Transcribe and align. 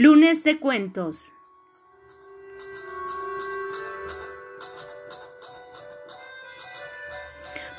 Lunes 0.00 0.44
de 0.44 0.60
cuentos. 0.60 1.32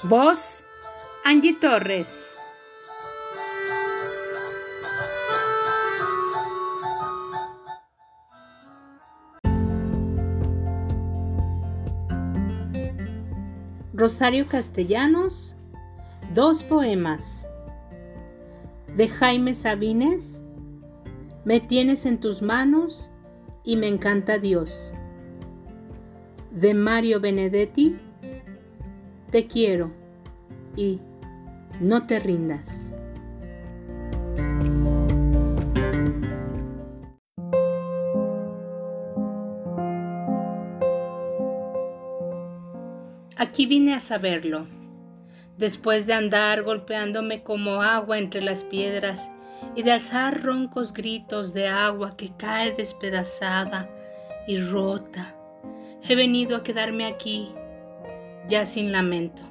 Voz 0.04 0.66
Angie 1.24 1.54
Torres. 1.54 2.28
Rosario 13.94 14.46
Castellanos. 14.50 15.56
Dos 16.34 16.64
poemas. 16.64 17.48
De 18.98 19.08
Jaime 19.08 19.56
Sabines 19.56 20.44
me 21.46 21.60
tienes 21.60 22.06
en 22.06 22.20
tus 22.20 22.42
manos 22.42 23.12
y 23.64 23.78
me 23.78 23.88
encanta 23.88 24.38
Dios. 24.38 24.94
De 26.52 26.74
Mario 26.74 27.20
Benedetti, 27.20 27.98
te 29.30 29.48
quiero 29.48 29.92
y 30.76 31.00
no 31.80 32.06
te 32.06 32.20
rindas. 32.20 32.94
Aquí 43.38 43.66
vine 43.66 43.94
a 43.94 44.02
saberlo, 44.02 44.68
después 45.58 46.06
de 46.08 46.14
andar 46.14 46.64
golpeándome 46.64 47.42
como 47.44 47.82
agua 47.82 48.18
entre 48.18 48.42
las 48.42 48.66
piedras 48.66 49.32
y 49.76 49.84
de 49.84 49.92
alzar 49.92 50.44
roncos 50.44 50.94
gritos 50.94 51.54
de 51.54 51.68
agua 51.68 52.16
que 52.18 52.32
cae 52.36 52.72
despedazada 52.72 53.90
y 54.48 54.58
rota. 54.60 55.36
He 56.08 56.16
venido 56.16 56.56
a 56.56 56.64
quedarme 56.64 57.06
aquí, 57.06 57.50
ya 58.48 58.66
sin 58.66 58.92
lamento. 58.92 59.44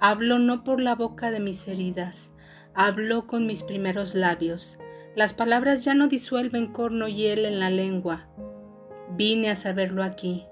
Hablo 0.00 0.38
no 0.38 0.64
por 0.64 0.80
la 0.80 0.94
boca 0.94 1.30
de 1.30 1.40
mis 1.40 1.66
heridas, 1.66 2.32
hablo 2.74 3.26
con 3.26 3.46
mis 3.46 3.62
primeros 3.62 4.14
labios. 4.14 4.78
Las 5.16 5.32
palabras 5.32 5.84
ya 5.84 5.94
no 5.94 6.06
disuelven 6.06 6.68
corno 6.68 7.08
y 7.08 7.14
hiel 7.14 7.44
en 7.44 7.58
la 7.58 7.70
lengua. 7.70 8.28
Vine 9.16 9.50
a 9.50 9.56
saberlo 9.56 10.04
aquí. 10.04 10.46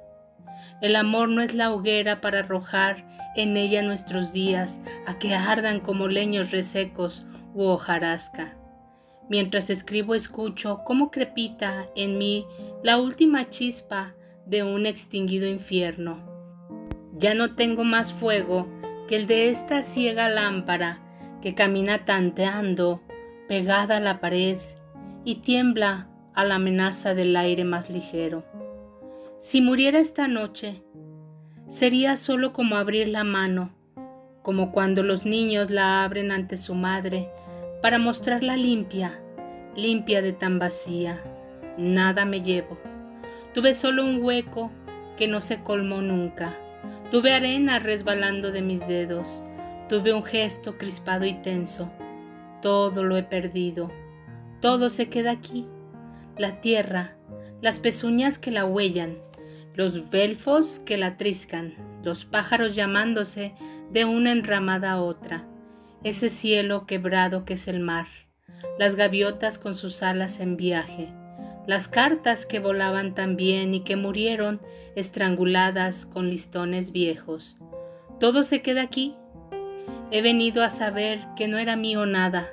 El 0.81 0.97
amor 0.97 1.29
no 1.29 1.43
es 1.43 1.55
la 1.55 1.73
hoguera 1.73 2.21
para 2.21 2.41
arrojar 2.41 3.07
en 3.37 3.57
ella 3.57 3.83
nuestros 3.83 4.33
días 4.33 4.81
a 5.07 5.19
que 5.19 5.35
ardan 5.35 5.81
como 5.81 6.09
leños 6.09 6.51
resecos 6.51 7.25
u 7.57 7.65
hojarasca. 7.65 8.55
Mientras 9.29 9.71
escribo 9.71 10.15
escucho 10.15 10.83
cómo 10.85 11.11
crepita 11.11 11.89
en 11.97 12.19
mí 12.19 12.47
la 12.83 12.99
última 12.99 13.49
chispa 13.49 14.15
de 14.45 14.63
un 14.63 14.87
extinguido 14.87 15.49
infierno. 15.49 16.19
Ya 17.19 17.35
no 17.35 17.55
tengo 17.55 17.83
más 17.83 18.13
fuego 18.13 18.69
que 19.09 19.17
el 19.17 19.27
de 19.27 19.49
esta 19.49 19.83
ciega 19.83 20.29
lámpara 20.29 21.01
que 21.41 21.55
camina 21.55 22.05
tanteando, 22.05 23.01
pegada 23.49 23.97
a 23.97 24.01
la 24.01 24.21
pared, 24.21 24.59
y 25.25 25.37
tiembla 25.37 26.09
a 26.35 26.45
la 26.45 26.57
amenaza 26.57 27.15
del 27.15 27.35
aire 27.37 27.65
más 27.65 27.91
ligero. 27.91 28.45
Si 29.39 29.61
muriera 29.61 29.99
esta 29.99 30.29
noche, 30.29 30.83
sería 31.69 32.17
solo 32.17 32.53
como 32.53 32.77
abrir 32.77 33.09
la 33.09 33.25
mano, 33.25 33.75
como 34.43 34.71
cuando 34.71 35.03
los 35.03 35.27
niños 35.27 35.71
la 35.71 36.05
abren 36.05 36.31
ante 36.31 36.57
su 36.57 36.75
madre 36.75 37.29
para 37.87 38.01
mostrarla 38.01 38.57
limpia, 38.57 39.21
limpia 39.77 40.21
de 40.21 40.33
tan 40.33 40.59
vacía. 40.59 41.23
Nada 41.79 42.25
me 42.25 42.43
llevo. 42.43 42.77
Tuve 43.55 43.75
solo 43.75 44.05
un 44.05 44.25
hueco 44.25 44.73
que 45.17 45.29
no 45.29 45.41
se 45.41 45.63
colmó 45.63 46.03
nunca. 46.03 46.59
Tuve 47.13 47.33
arena 47.33 47.79
resbalando 47.79 48.51
de 48.51 48.61
mis 48.61 48.89
dedos. 48.89 49.41
Tuve 49.89 50.13
un 50.13 50.25
gesto 50.25 50.79
crispado 50.79 51.27
y 51.27 51.35
tenso. 51.35 51.89
Todo 52.61 53.05
lo 53.05 53.17
he 53.17 53.23
perdido. 53.23 53.93
Todo 54.61 54.91
se 54.91 55.09
queda 55.09 55.31
aquí. 55.31 55.69
La 56.37 56.61
tierra, 56.61 57.17
las 57.63 57.79
pezuñas 57.79 58.41
que 58.41 58.51
la 58.51 58.65
huellan, 58.65 59.17
los 59.75 60.11
belfos 60.11 60.81
que 60.81 60.97
la 60.97 61.17
triscan, 61.17 61.75
los 62.03 62.25
pájaros 62.25 62.75
llamándose 62.75 63.55
de 63.93 64.05
una 64.05 64.33
enramada 64.33 64.91
a 64.91 65.01
otra 65.01 65.47
ese 66.09 66.29
cielo 66.29 66.87
quebrado 66.87 67.45
que 67.45 67.55
es 67.55 67.67
el 67.67 67.81
mar, 67.81 68.07
las 68.79 68.95
gaviotas 68.95 69.59
con 69.59 69.75
sus 69.75 70.05
alas 70.05 70.39
en 70.39 70.57
viaje, 70.57 71.09
las 71.67 71.89
cartas 71.89 72.47
que 72.47 72.61
volaban 72.61 73.13
también 73.13 73.75
y 73.75 73.81
que 73.81 73.97
murieron 73.97 74.61
estranguladas 74.95 76.07
con 76.07 76.31
listones 76.31 76.93
viejos. 76.93 77.57
Todo 78.21 78.45
se 78.45 78.63
queda 78.63 78.83
aquí. 78.83 79.17
He 80.13 80.23
venido 80.23 80.63
a 80.63 80.71
saber 80.71 81.27
que 81.35 81.49
no 81.49 81.59
era 81.59 81.75
mío 81.75 82.07
nada, 82.07 82.51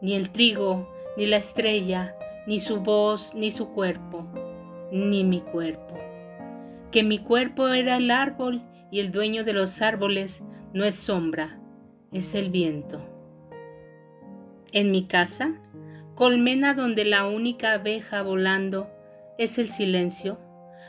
ni 0.00 0.14
el 0.14 0.30
trigo, 0.30 0.88
ni 1.16 1.26
la 1.26 1.38
estrella, 1.38 2.14
ni 2.46 2.60
su 2.60 2.78
voz, 2.82 3.34
ni 3.34 3.50
su 3.50 3.70
cuerpo, 3.70 4.28
ni 4.92 5.24
mi 5.24 5.40
cuerpo. 5.40 5.98
Que 6.92 7.02
mi 7.02 7.18
cuerpo 7.18 7.66
era 7.66 7.96
el 7.96 8.12
árbol 8.12 8.62
y 8.92 9.00
el 9.00 9.10
dueño 9.10 9.42
de 9.42 9.54
los 9.54 9.82
árboles 9.82 10.44
no 10.72 10.84
es 10.84 10.94
sombra, 10.94 11.58
es 12.16 12.34
el 12.34 12.50
viento. 12.50 13.00
En 14.72 14.90
mi 14.90 15.04
casa, 15.04 15.60
colmena 16.14 16.74
donde 16.74 17.04
la 17.04 17.26
única 17.26 17.74
abeja 17.74 18.22
volando 18.22 18.90
es 19.38 19.58
el 19.58 19.68
silencio, 19.68 20.40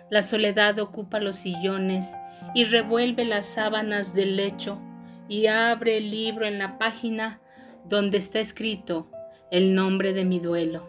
la 0.09 0.21
soledad 0.21 0.79
ocupa 0.79 1.19
los 1.19 1.35
sillones 1.35 2.15
y 2.55 2.63
revuelve 2.63 3.25
las 3.25 3.45
sábanas 3.45 4.13
del 4.13 4.37
lecho 4.37 4.79
y 5.27 5.47
abre 5.47 5.97
el 5.97 6.11
libro 6.11 6.45
en 6.45 6.59
la 6.59 6.77
página 6.77 7.41
donde 7.83 8.17
está 8.17 8.39
escrito 8.39 9.11
el 9.51 9.75
nombre 9.75 10.13
de 10.13 10.23
mi 10.23 10.39
duelo. 10.39 10.87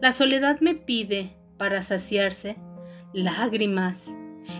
La 0.00 0.12
soledad 0.12 0.60
me 0.60 0.76
pide, 0.76 1.36
para 1.56 1.82
saciarse, 1.82 2.56
lágrimas 3.12 4.14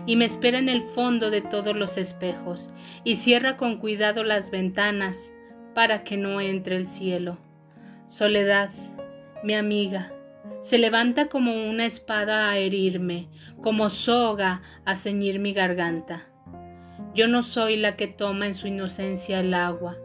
y 0.05 0.15
me 0.15 0.25
espera 0.25 0.59
en 0.59 0.69
el 0.69 0.81
fondo 0.81 1.29
de 1.29 1.41
todos 1.41 1.75
los 1.75 1.97
espejos 1.97 2.69
y 3.03 3.15
cierra 3.15 3.57
con 3.57 3.77
cuidado 3.77 4.23
las 4.23 4.51
ventanas 4.51 5.31
para 5.73 6.03
que 6.03 6.17
no 6.17 6.41
entre 6.41 6.75
el 6.75 6.87
cielo. 6.87 7.37
Soledad, 8.07 8.69
mi 9.43 9.55
amiga, 9.55 10.13
se 10.61 10.77
levanta 10.77 11.27
como 11.27 11.69
una 11.69 11.85
espada 11.85 12.49
a 12.49 12.57
herirme, 12.57 13.27
como 13.61 13.89
soga 13.89 14.61
a 14.85 14.95
ceñir 14.95 15.39
mi 15.39 15.53
garganta. 15.53 16.27
Yo 17.13 17.27
no 17.27 17.43
soy 17.43 17.77
la 17.77 17.95
que 17.95 18.07
toma 18.07 18.47
en 18.47 18.53
su 18.53 18.67
inocencia 18.67 19.39
el 19.39 19.53
agua, 19.53 19.97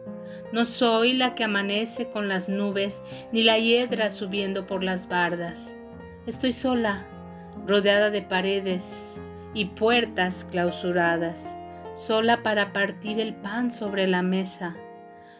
no 0.51 0.65
soy 0.65 1.13
la 1.13 1.35
que 1.35 1.43
amanece 1.43 2.09
con 2.09 2.27
las 2.27 2.49
nubes, 2.49 3.01
ni 3.31 3.43
la 3.43 3.57
hiedra 3.57 4.09
subiendo 4.09 4.67
por 4.67 4.83
las 4.83 5.07
bardas. 5.07 5.75
Estoy 6.27 6.53
sola, 6.53 7.07
rodeada 7.65 8.09
de 8.09 8.21
paredes, 8.21 9.21
y 9.53 9.65
puertas 9.65 10.45
clausuradas, 10.45 11.55
sola 11.93 12.43
para 12.43 12.73
partir 12.73 13.19
el 13.19 13.35
pan 13.35 13.71
sobre 13.71 14.07
la 14.07 14.21
mesa, 14.21 14.77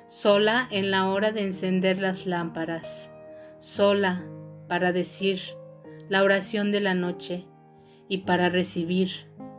sola 0.07 0.67
en 0.71 0.91
la 0.91 1.07
hora 1.07 1.31
de 1.31 1.43
encender 1.43 2.01
las 2.01 2.25
lámparas, 2.25 3.11
sola 3.59 4.23
para 4.67 4.91
decir 4.91 5.39
la 6.09 6.23
oración 6.23 6.71
de 6.71 6.79
la 6.79 6.93
noche 6.93 7.45
y 8.07 8.19
para 8.19 8.49
recibir 8.49 9.09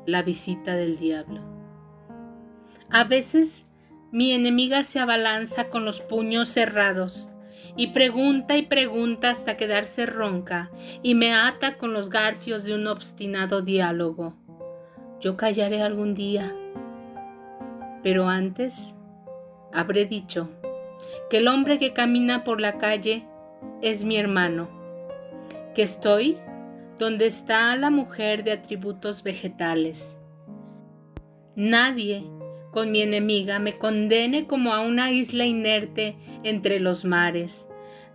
la 0.06 0.23
visita 0.23 0.75
del 0.75 0.99
diablo. 0.99 1.43
A 2.91 3.05
veces 3.05 3.67
mi 4.11 4.32
enemiga 4.32 4.82
se 4.82 4.99
abalanza 4.99 5.69
con 5.69 5.85
los 5.85 6.00
puños 6.00 6.49
cerrados 6.49 7.31
y 7.76 7.88
pregunta 7.88 8.56
y 8.56 8.62
pregunta 8.62 9.31
hasta 9.31 9.56
quedarse 9.56 10.06
ronca 10.06 10.70
y 11.03 11.14
me 11.14 11.32
ata 11.32 11.79
con 11.79 11.93
los 11.93 12.11
garfios 12.11 12.64
de 12.64 12.75
un 12.75 12.88
obstinado 12.88 13.62
diálogo. 13.62 14.35
Yo 15.20 15.37
callaré 15.37 15.82
algún 15.82 16.14
día, 16.14 16.56
pero 18.02 18.28
antes 18.28 18.94
habré 19.72 20.06
dicho 20.06 20.49
que 21.28 21.38
el 21.38 21.49
hombre 21.49 21.78
que 21.78 21.93
camina 21.93 22.43
por 22.43 22.61
la 22.61 22.78
calle 22.78 23.26
es 23.82 24.05
mi 24.05 24.17
hermano, 24.17 24.70
que 25.75 25.82
estoy 25.82 26.38
donde 26.99 27.26
está 27.26 27.76
la 27.76 27.90
mujer 27.90 28.44
de 28.44 28.52
atributos 28.52 29.22
vegetales. 29.22 30.19
Nadie 31.55 32.25
con 32.70 32.90
mi 32.90 33.02
enemiga 33.02 33.58
me 33.58 33.76
condene 33.76 34.46
como 34.46 34.72
a 34.72 34.81
una 34.81 35.11
isla 35.11 35.44
inerte 35.44 36.17
entre 36.44 36.81
los 36.81 37.05
mares. 37.05 37.67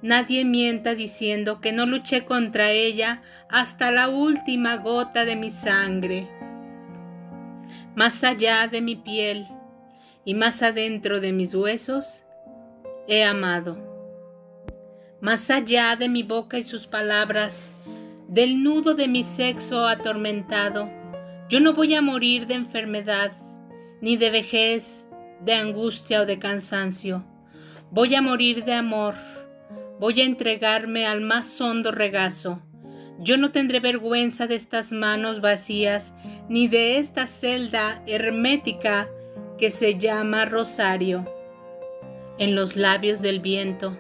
Nadie 0.01 0.43
mienta 0.43 0.95
diciendo 0.95 1.61
que 1.61 1.71
no 1.71 1.85
luché 1.85 2.25
contra 2.25 2.71
ella 2.71 3.21
hasta 3.49 3.91
la 3.91 4.07
última 4.07 4.77
gota 4.77 5.25
de 5.25 5.35
mi 5.35 5.51
sangre. 5.51 6.27
Más 7.95 8.23
allá 8.23 8.67
de 8.67 8.81
mi 8.81 8.95
piel 8.95 9.47
y 10.25 10.33
más 10.33 10.61
adentro 10.61 11.21
de 11.21 11.31
mis 11.31 11.55
huesos, 11.55 12.23
he 13.07 13.23
amado. 13.23 13.77
más 15.21 15.49
allá 15.49 15.95
de 15.95 16.07
mi 16.07 16.23
boca 16.23 16.57
y 16.57 16.63
sus 16.63 16.85
palabras, 16.85 17.71
del 18.27 18.61
nudo 18.61 18.93
de 18.93 19.07
mi 19.07 19.23
sexo 19.23 19.87
atormentado. 19.87 20.89
Yo 21.49 21.59
no 21.59 21.73
voy 21.73 21.95
a 21.95 22.01
morir 22.01 22.45
de 22.47 22.55
enfermedad, 22.55 23.31
ni 24.01 24.17
de 24.17 24.29
vejez, 24.29 25.07
de 25.41 25.53
angustia 25.53 26.21
o 26.21 26.25
de 26.25 26.37
cansancio. 26.37 27.25
Voy 27.91 28.13
a 28.13 28.21
morir 28.21 28.65
de 28.65 28.73
amor. 28.73 29.15
Voy 29.99 30.21
a 30.21 30.25
entregarme 30.25 31.07
al 31.07 31.21
más 31.21 31.59
hondo 31.61 31.91
regazo. 31.91 32.61
Yo 33.19 33.37
no 33.37 33.51
tendré 33.51 33.79
vergüenza 33.79 34.47
de 34.47 34.55
estas 34.55 34.91
manos 34.91 35.39
vacías, 35.39 36.13
ni 36.49 36.67
de 36.67 36.97
esta 36.97 37.27
celda 37.27 38.03
hermética 38.07 39.09
que 39.57 39.71
se 39.71 39.97
llama 39.97 40.45
rosario. 40.45 41.25
En 42.37 42.55
los 42.55 42.75
labios 42.75 43.21
del 43.21 43.39
viento 43.39 43.97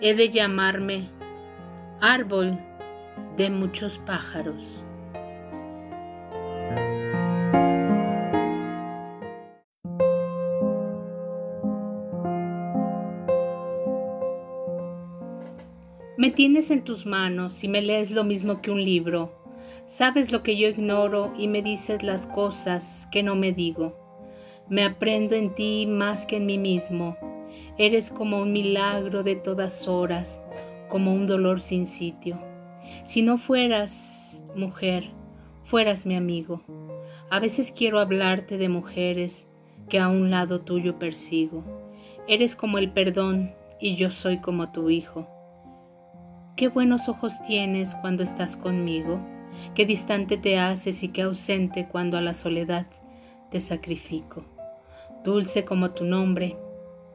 he 0.00 0.14
de 0.14 0.30
llamarme 0.30 1.10
árbol 2.00 2.58
de 3.36 3.50
muchos 3.50 3.98
pájaros. 3.98 4.81
Tienes 16.32 16.70
en 16.70 16.82
tus 16.82 17.06
manos 17.06 17.62
y 17.64 17.68
me 17.68 17.82
lees 17.82 18.10
lo 18.10 18.24
mismo 18.24 18.60
que 18.60 18.70
un 18.70 18.84
libro. 18.84 19.32
Sabes 19.84 20.32
lo 20.32 20.42
que 20.42 20.56
yo 20.56 20.68
ignoro 20.68 21.32
y 21.38 21.48
me 21.48 21.62
dices 21.62 22.02
las 22.02 22.26
cosas 22.26 23.08
que 23.12 23.22
no 23.22 23.34
me 23.34 23.52
digo. 23.52 23.96
Me 24.68 24.84
aprendo 24.84 25.34
en 25.34 25.54
ti 25.54 25.86
más 25.86 26.26
que 26.26 26.36
en 26.36 26.46
mí 26.46 26.58
mismo 26.58 27.16
Eres 27.78 28.10
como 28.10 28.40
un 28.40 28.52
milagro 28.52 29.22
de 29.22 29.36
todas 29.36 29.88
horas, 29.88 30.42
como 30.88 31.14
un 31.14 31.26
dolor 31.26 31.60
sin 31.60 31.86
sitio. 31.86 32.38
Si 33.04 33.22
no 33.22 33.38
fueras 33.38 34.44
mujer, 34.54 35.10
fueras 35.62 36.04
mi 36.04 36.14
amigo. 36.14 36.62
A 37.30 37.40
veces 37.40 37.72
quiero 37.72 37.98
hablarte 37.98 38.58
de 38.58 38.68
mujeres 38.68 39.48
que 39.88 39.98
a 39.98 40.08
un 40.08 40.30
lado 40.30 40.60
tuyo 40.60 40.98
persigo. 40.98 41.64
Eres 42.28 42.56
como 42.56 42.76
el 42.78 42.92
perdón 42.92 43.54
y 43.80 43.96
yo 43.96 44.10
soy 44.10 44.38
como 44.38 44.70
tu 44.70 44.90
hijo. 44.90 45.26
Qué 46.54 46.68
buenos 46.68 47.08
ojos 47.08 47.40
tienes 47.42 47.94
cuando 47.94 48.22
estás 48.22 48.56
conmigo, 48.56 49.18
qué 49.74 49.86
distante 49.86 50.36
te 50.36 50.58
haces 50.58 51.02
y 51.02 51.08
qué 51.08 51.22
ausente 51.22 51.88
cuando 51.88 52.18
a 52.18 52.20
la 52.20 52.34
soledad 52.34 52.86
te 53.50 53.62
sacrifico. 53.62 54.44
Dulce 55.24 55.64
como 55.64 55.92
tu 55.92 56.04
nombre, 56.04 56.58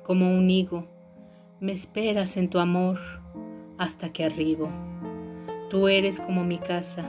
como 0.04 0.36
un 0.36 0.50
higo, 0.50 0.88
me 1.60 1.72
esperas 1.72 2.36
en 2.36 2.50
tu 2.50 2.58
amor 2.58 3.00
hasta 3.78 4.12
que 4.12 4.26
arribo. 4.26 4.72
Tú 5.70 5.88
eres 5.88 6.20
como 6.20 6.44
mi 6.44 6.58
casa, 6.58 7.08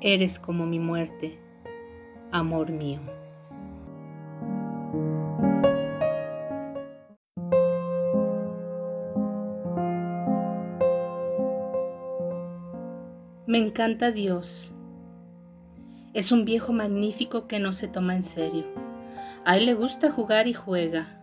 eres 0.00 0.38
como 0.38 0.64
mi 0.64 0.78
muerte, 0.78 1.38
amor 2.32 2.70
mío. 2.70 3.00
Me 13.48 13.58
encanta 13.58 14.12
Dios. 14.12 14.72
Es 16.14 16.30
un 16.30 16.44
viejo 16.44 16.72
magnífico 16.72 17.48
que 17.48 17.58
no 17.58 17.72
se 17.72 17.88
toma 17.88 18.14
en 18.14 18.22
serio. 18.22 18.66
A 19.44 19.56
él 19.56 19.66
le 19.66 19.74
gusta 19.74 20.12
jugar 20.12 20.46
y 20.46 20.52
juega 20.52 21.18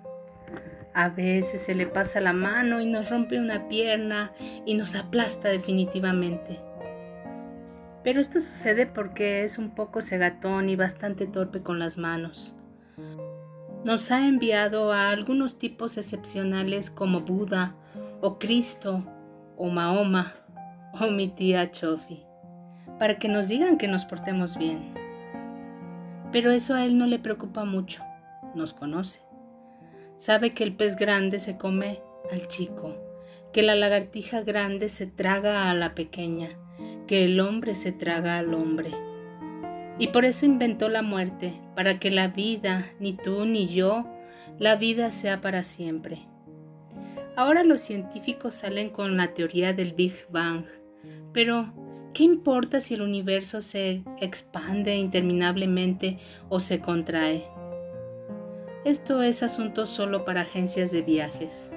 a 0.95 1.10
veces 1.10 1.62
se 1.62 1.75
le 1.75 1.88
pasa 1.88 2.22
la 2.22 2.31
mano 2.31 2.80
y 2.80 2.86
nos 2.86 3.10
rompe 3.10 3.38
una 3.38 3.68
pierna 3.68 4.31
y 4.66 4.75
nos 4.75 4.95
aplasta 4.95 5.50
definitivamente. 5.50 6.62
Pero 8.01 8.22
esto 8.22 8.39
sucede 8.39 8.86
porque 8.86 9.44
es 9.44 9.57
un 9.57 9.75
poco 9.75 10.01
cegatón 10.01 10.69
y 10.69 10.77
bastante 10.77 11.27
torpe 11.27 11.62
con 11.62 11.80
las 11.80 11.98
manos. 11.98 12.56
Nos 13.83 14.10
ha 14.10 14.25
enviado 14.25 14.94
a 14.94 15.10
algunos 15.10 15.60
tipos 15.60 15.98
excepcionales 15.98 16.89
como 16.89 17.19
Buda 17.19 17.75
o 18.22 18.39
Cristo 18.39 19.04
o 19.57 19.68
Mahoma 19.68 20.33
o 21.00 21.12
mi 21.12 21.28
tía 21.28 21.72
Chofi, 21.72 22.24
para 23.00 23.18
que 23.18 23.28
nos 23.28 23.48
digan 23.48 23.78
que 23.78 23.88
nos 23.88 24.06
portemos 24.06 24.58
bien. 24.58 24.94
Pero 26.32 26.52
eso 26.52 26.74
a 26.74 26.86
él 26.86 26.98
no 26.98 27.06
le 27.06 27.20
preocupa 27.20 27.66
mucho, 27.66 28.04
nos 28.56 28.74
conoce. 28.74 29.22
Sabe 30.16 30.54
que 30.54 30.64
el 30.64 30.76
pez 30.76 30.96
grande 30.96 31.40
se 31.40 31.58
come 31.58 32.02
al 32.32 32.48
chico, 32.48 32.96
que 33.52 33.64
la 33.64 33.76
lagartija 33.76 34.42
grande 34.42 34.90
se 34.90 35.08
traga 35.08 35.70
a 35.70 35.74
la 35.74 35.96
pequeña, 35.96 36.50
que 37.08 37.26
el 37.26 37.40
hombre 37.40 37.76
se 37.76 37.92
traga 37.92 38.38
al 38.38 38.54
hombre. 38.54 38.92
Y 39.98 40.08
por 40.08 40.26
eso 40.26 40.46
inventó 40.46 40.90
la 40.90 41.02
muerte, 41.02 41.54
para 41.76 42.00
que 42.00 42.12
la 42.12 42.28
vida, 42.28 42.86
ni 43.00 43.14
tú 43.14 43.46
ni 43.46 43.68
yo, 43.68 44.06
la 44.60 44.76
vida 44.76 45.12
sea 45.12 45.42
para 45.42 45.64
siempre. 45.64 46.20
Ahora 47.38 47.64
los 47.66 47.82
científicos 47.82 48.56
salen 48.56 48.90
con 48.90 49.18
la 49.18 49.34
teoría 49.34 49.74
del 49.74 49.94
Big 49.94 50.14
Bang, 50.30 50.66
pero 51.36 51.74
¿qué 52.14 52.24
importa 52.24 52.80
si 52.80 52.94
el 52.94 53.02
universo 53.02 53.62
se 53.62 54.06
expande 54.22 54.96
interminablemente 54.96 56.18
o 56.48 56.62
se 56.62 56.80
contrae? 56.80 57.46
Esto 58.86 59.22
es 59.22 59.44
asunto 59.44 59.86
solo 59.86 60.24
para 60.24 60.42
agencias 60.42 60.92
de 60.92 61.02
viajes. 61.02 61.70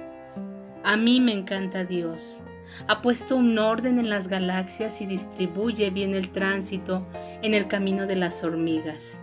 A 0.85 0.95
mí 0.95 1.19
me 1.19 1.33
encanta 1.33 1.83
Dios. 1.83 2.41
Ha 2.87 3.01
puesto 3.01 3.35
un 3.35 3.57
orden 3.59 3.99
en 3.99 4.07
las 4.07 4.29
galaxias 4.29 5.01
y 5.01 5.05
distribuye 5.05 5.89
bien 5.89 6.13
el 6.13 6.31
tránsito 6.31 7.05
en 7.41 7.53
el 7.53 7.67
camino 7.67 8.07
de 8.07 8.15
las 8.15 8.45
hormigas. 8.45 9.19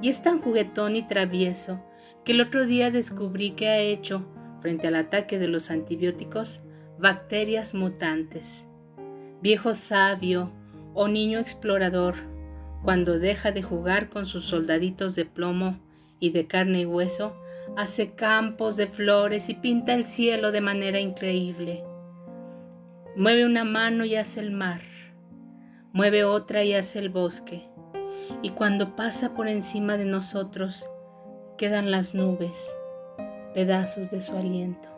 Y 0.00 0.08
es 0.08 0.22
tan 0.22 0.40
juguetón 0.40 0.96
y 0.96 1.06
travieso 1.06 1.84
que 2.24 2.32
el 2.32 2.40
otro 2.40 2.64
día 2.64 2.90
descubrí 2.90 3.50
que 3.50 3.68
ha 3.68 3.80
hecho, 3.80 4.26
frente 4.62 4.86
al 4.86 4.94
ataque 4.94 5.38
de 5.38 5.48
los 5.48 5.70
antibióticos, 5.70 6.62
bacterias 6.98 7.74
mutantes. 7.74 8.67
Viejo 9.40 9.74
sabio 9.74 10.52
o 10.94 11.08
niño 11.08 11.38
explorador, 11.38 12.16
cuando 12.82 13.18
deja 13.18 13.52
de 13.52 13.62
jugar 13.62 14.08
con 14.08 14.26
sus 14.26 14.46
soldaditos 14.46 15.14
de 15.14 15.24
plomo, 15.24 15.78
y 16.20 16.30
de 16.30 16.46
carne 16.46 16.80
y 16.80 16.86
hueso, 16.86 17.36
hace 17.76 18.12
campos 18.14 18.76
de 18.76 18.86
flores 18.86 19.48
y 19.48 19.54
pinta 19.54 19.94
el 19.94 20.04
cielo 20.04 20.52
de 20.52 20.60
manera 20.60 21.00
increíble. 21.00 21.84
Mueve 23.16 23.44
una 23.44 23.64
mano 23.64 24.04
y 24.04 24.16
hace 24.16 24.40
el 24.40 24.50
mar, 24.50 24.80
mueve 25.92 26.24
otra 26.24 26.64
y 26.64 26.74
hace 26.74 26.98
el 26.98 27.08
bosque, 27.08 27.68
y 28.42 28.50
cuando 28.50 28.96
pasa 28.96 29.34
por 29.34 29.48
encima 29.48 29.96
de 29.96 30.04
nosotros, 30.04 30.88
quedan 31.56 31.90
las 31.90 32.14
nubes, 32.14 32.74
pedazos 33.54 34.10
de 34.10 34.20
su 34.20 34.36
aliento. 34.36 34.97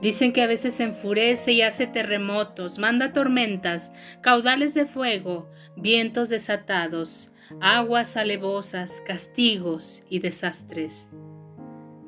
Dicen 0.00 0.32
que 0.32 0.42
a 0.42 0.46
veces 0.46 0.74
se 0.74 0.84
enfurece 0.84 1.52
y 1.52 1.62
hace 1.62 1.86
terremotos, 1.86 2.78
manda 2.78 3.12
tormentas, 3.12 3.92
caudales 4.20 4.74
de 4.74 4.86
fuego, 4.86 5.50
vientos 5.76 6.28
desatados, 6.28 7.30
aguas 7.60 8.16
alevosas, 8.16 9.02
castigos 9.06 10.02
y 10.08 10.18
desastres. 10.18 11.08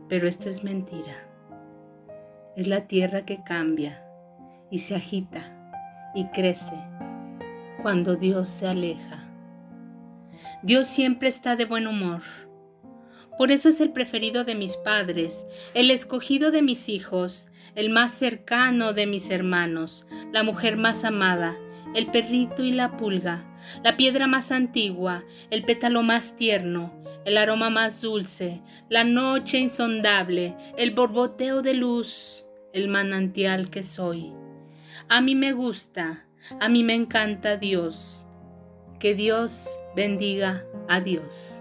Pero 0.08 0.28
esto 0.28 0.48
es 0.48 0.62
mentira. 0.64 1.28
Es 2.56 2.68
la 2.68 2.86
tierra 2.86 3.24
que 3.26 3.42
cambia 3.44 4.02
y 4.70 4.80
se 4.80 4.94
agita 4.94 5.52
y 6.14 6.26
crece 6.28 6.74
cuando 7.82 8.16
Dios 8.16 8.48
se 8.48 8.66
aleja. 8.66 9.28
Dios 10.62 10.86
siempre 10.86 11.28
está 11.28 11.56
de 11.56 11.64
buen 11.64 11.86
humor. 11.86 12.22
Por 13.38 13.52
eso 13.52 13.68
es 13.68 13.80
el 13.80 13.92
preferido 13.92 14.44
de 14.44 14.54
mis 14.54 14.76
padres, 14.76 15.44
el 15.74 15.90
escogido 15.90 16.50
de 16.50 16.62
mis 16.62 16.88
hijos, 16.88 17.48
el 17.76 17.90
más 17.90 18.12
cercano 18.12 18.92
de 18.94 19.06
mis 19.06 19.30
hermanos, 19.30 20.06
la 20.32 20.42
mujer 20.42 20.76
más 20.76 21.04
amada, 21.04 21.56
el 21.94 22.06
perrito 22.06 22.64
y 22.64 22.72
la 22.72 22.96
pulga, 22.96 23.44
la 23.84 23.96
piedra 23.96 24.26
más 24.26 24.50
antigua, 24.50 25.24
el 25.50 25.64
pétalo 25.64 26.02
más 26.02 26.36
tierno, 26.36 26.92
el 27.24 27.36
aroma 27.36 27.70
más 27.70 28.00
dulce, 28.00 28.62
la 28.88 29.04
noche 29.04 29.58
insondable, 29.58 30.56
el 30.76 30.92
borboteo 30.92 31.62
de 31.62 31.74
luz, 31.74 32.46
el 32.72 32.88
manantial 32.88 33.70
que 33.70 33.82
soy. 33.82 34.32
A 35.08 35.20
mí 35.20 35.34
me 35.34 35.52
gusta, 35.52 36.26
a 36.60 36.68
mí 36.68 36.82
me 36.82 36.94
encanta 36.94 37.56
Dios. 37.56 38.26
Que 38.98 39.14
Dios 39.14 39.68
bendiga 39.94 40.64
a 40.88 41.00
Dios. 41.00 41.60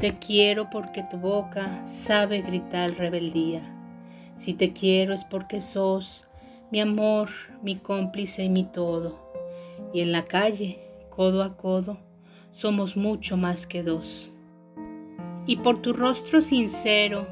Te 0.00 0.16
quiero 0.16 0.70
porque 0.70 1.02
tu 1.02 1.16
boca 1.16 1.84
sabe 1.84 2.40
gritar 2.40 2.92
rebeldía. 2.92 3.62
Si 4.36 4.54
te 4.54 4.72
quiero 4.72 5.12
es 5.12 5.24
porque 5.24 5.60
sos 5.60 6.24
mi 6.70 6.78
amor, 6.80 7.30
mi 7.62 7.74
cómplice 7.74 8.44
y 8.44 8.48
mi 8.48 8.62
todo. 8.62 9.18
Y 9.92 10.00
en 10.02 10.12
la 10.12 10.24
calle, 10.24 10.78
codo 11.10 11.42
a 11.42 11.56
codo, 11.56 11.98
somos 12.52 12.96
mucho 12.96 13.36
más 13.36 13.66
que 13.66 13.82
dos. 13.82 14.30
Y 15.48 15.56
por 15.56 15.82
tu 15.82 15.92
rostro 15.92 16.42
sincero, 16.42 17.26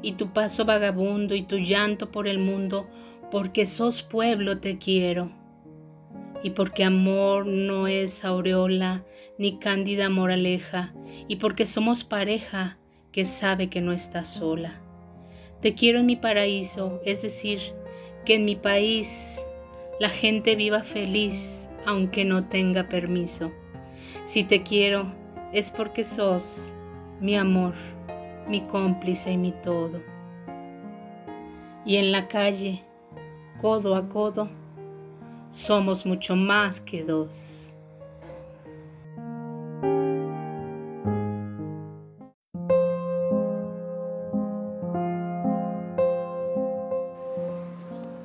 y 0.00 0.12
tu 0.12 0.28
paso 0.28 0.64
vagabundo, 0.64 1.34
y 1.34 1.42
tu 1.42 1.56
llanto 1.56 2.12
por 2.12 2.28
el 2.28 2.38
mundo, 2.38 2.86
porque 3.32 3.66
sos 3.66 4.04
pueblo 4.04 4.60
te 4.60 4.78
quiero. 4.78 5.32
Y 6.46 6.50
porque 6.50 6.84
amor 6.84 7.44
no 7.44 7.88
es 7.88 8.24
aureola, 8.24 9.04
ni 9.36 9.58
cándida 9.58 10.08
moraleja, 10.08 10.94
y 11.26 11.36
porque 11.36 11.66
somos 11.66 12.04
pareja 12.04 12.78
que 13.10 13.24
sabe 13.24 13.68
que 13.68 13.80
no 13.80 13.90
está 13.90 14.24
sola. 14.24 14.80
Te 15.60 15.74
quiero 15.74 15.98
en 15.98 16.06
mi 16.06 16.14
paraíso, 16.14 17.00
es 17.04 17.20
decir, 17.22 17.58
que 18.24 18.36
en 18.36 18.44
mi 18.44 18.54
país 18.54 19.44
la 19.98 20.08
gente 20.08 20.54
viva 20.54 20.84
feliz 20.84 21.68
aunque 21.84 22.24
no 22.24 22.44
tenga 22.44 22.88
permiso. 22.88 23.50
Si 24.22 24.44
te 24.44 24.62
quiero 24.62 25.12
es 25.52 25.72
porque 25.72 26.04
sos 26.04 26.72
mi 27.20 27.34
amor, 27.34 27.74
mi 28.46 28.60
cómplice 28.60 29.32
y 29.32 29.36
mi 29.36 29.50
todo. 29.50 30.00
Y 31.84 31.96
en 31.96 32.12
la 32.12 32.28
calle, 32.28 32.84
codo 33.60 33.96
a 33.96 34.08
codo, 34.08 34.48
somos 35.56 36.04
mucho 36.04 36.36
más 36.36 36.80
que 36.80 37.02
dos. 37.02 37.74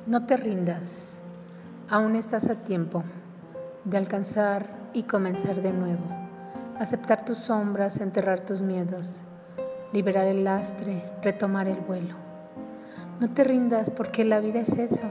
No 0.06 0.26
te 0.26 0.36
rindas, 0.36 1.22
aún 1.88 2.16
estás 2.16 2.50
a 2.50 2.56
tiempo 2.56 3.02
de 3.84 3.96
alcanzar 3.96 4.66
y 4.92 5.04
comenzar 5.04 5.62
de 5.62 5.72
nuevo, 5.72 6.04
aceptar 6.78 7.24
tus 7.24 7.38
sombras, 7.38 8.00
enterrar 8.00 8.44
tus 8.44 8.60
miedos, 8.60 9.20
liberar 9.94 10.26
el 10.26 10.44
lastre, 10.44 11.02
retomar 11.22 11.66
el 11.66 11.80
vuelo. 11.80 12.14
No 13.20 13.30
te 13.32 13.42
rindas 13.42 13.88
porque 13.88 14.22
la 14.22 14.40
vida 14.40 14.60
es 14.60 14.76
eso, 14.76 15.10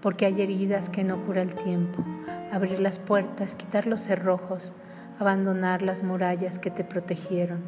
porque 0.00 0.26
hay 0.26 0.40
heridas 0.40 0.88
que 0.88 1.04
no 1.04 1.22
cura 1.22 1.42
el 1.42 1.54
tiempo, 1.54 2.04
abrir 2.52 2.80
las 2.80 2.98
puertas, 2.98 3.54
quitar 3.54 3.86
los 3.86 4.00
cerrojos, 4.00 4.72
abandonar 5.18 5.82
las 5.82 6.02
murallas 6.02 6.58
que 6.58 6.70
te 6.70 6.84
protegieron, 6.84 7.60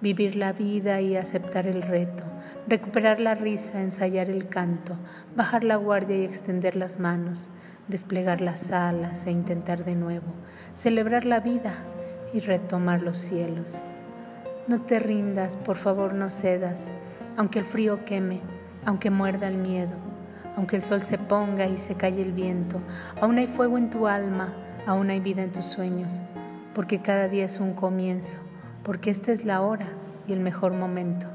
vivir 0.00 0.34
la 0.34 0.52
vida 0.52 1.00
y 1.00 1.16
aceptar 1.16 1.66
el 1.66 1.82
reto, 1.82 2.24
recuperar 2.66 3.20
la 3.20 3.34
risa, 3.34 3.80
ensayar 3.80 4.28
el 4.28 4.48
canto, 4.48 4.96
bajar 5.36 5.62
la 5.62 5.76
guardia 5.76 6.16
y 6.16 6.24
extender 6.24 6.74
las 6.74 6.98
manos, 6.98 7.48
desplegar 7.86 8.40
las 8.40 8.72
alas 8.72 9.26
e 9.26 9.30
intentar 9.30 9.84
de 9.84 9.94
nuevo, 9.94 10.32
celebrar 10.74 11.24
la 11.24 11.40
vida 11.40 11.74
y 12.34 12.40
retomar 12.40 13.02
los 13.02 13.18
cielos. 13.18 13.80
No 14.66 14.80
te 14.82 14.98
rindas, 14.98 15.56
por 15.56 15.76
favor 15.76 16.14
no 16.14 16.30
cedas, 16.30 16.90
aunque 17.36 17.60
el 17.60 17.64
frío 17.64 18.04
queme, 18.04 18.40
aunque 18.84 19.10
muerda 19.10 19.46
el 19.46 19.58
miedo, 19.58 20.11
aunque 20.56 20.76
el 20.76 20.82
sol 20.82 21.02
se 21.02 21.18
ponga 21.18 21.66
y 21.66 21.76
se 21.76 21.94
calle 21.94 22.22
el 22.22 22.32
viento, 22.32 22.80
aún 23.20 23.38
hay 23.38 23.46
fuego 23.46 23.78
en 23.78 23.90
tu 23.90 24.06
alma, 24.06 24.52
aún 24.86 25.10
hay 25.10 25.20
vida 25.20 25.42
en 25.42 25.52
tus 25.52 25.66
sueños, 25.66 26.18
porque 26.74 27.00
cada 27.00 27.28
día 27.28 27.44
es 27.44 27.60
un 27.60 27.74
comienzo, 27.74 28.38
porque 28.82 29.10
esta 29.10 29.32
es 29.32 29.44
la 29.44 29.60
hora 29.62 29.86
y 30.26 30.32
el 30.32 30.40
mejor 30.40 30.72
momento 30.72 31.28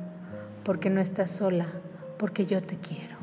porque 0.68 0.90
no 0.90 1.00
estás 1.00 1.32
sola, 1.32 1.66
porque 2.18 2.46
yo 2.46 2.62
te 2.62 2.76
quiero. 2.76 3.17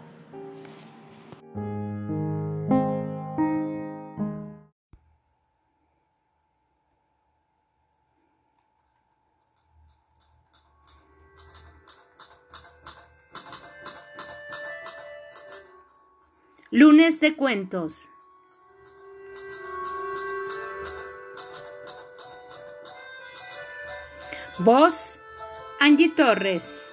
Lunes 16.76 17.20
de 17.20 17.36
cuentos. 17.36 18.08
Voz 24.58 25.20
Angie 25.78 26.08
Torres. 26.08 26.83